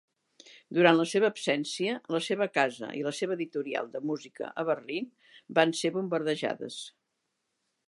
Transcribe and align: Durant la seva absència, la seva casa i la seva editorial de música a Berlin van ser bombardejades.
Durant 0.77 0.95
la 0.99 1.03
seva 1.09 1.27
absència, 1.33 1.93
la 2.15 2.21
seva 2.27 2.47
casa 2.55 2.89
i 3.01 3.03
la 3.09 3.13
seva 3.19 3.37
editorial 3.37 3.93
de 3.97 4.03
música 4.13 4.49
a 4.63 4.67
Berlin 4.73 5.13
van 5.61 5.77
ser 5.83 5.95
bombardejades. 6.01 6.83